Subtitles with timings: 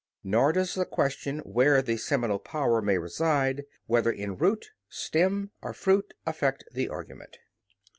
[0.23, 5.73] Nor does the question where the seminal power may reside, whether in root, stem, or
[5.75, 7.37] fruit, affect the argument.